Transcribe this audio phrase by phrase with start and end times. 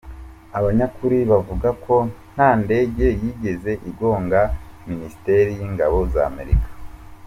[0.57, 1.95] Abanyakuri bavuga ko
[2.33, 4.41] nta ndege yigeze igonga
[4.89, 6.69] Minisiteri y’ingabo za Amerika.